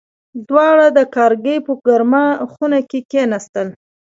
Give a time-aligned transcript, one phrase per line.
[0.47, 3.67] دواړه د کارنګي په ګرمه خونه کې کېناستل